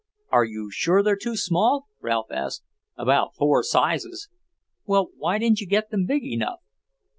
[0.31, 2.63] "Are you sure they're too small?" Ralph asked.
[2.97, 4.29] "About four sizes."
[4.87, 6.61] "Well, why didn't you get them big enough?"